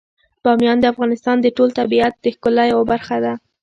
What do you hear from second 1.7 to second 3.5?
طبیعت د ښکلا یوه برخه ده.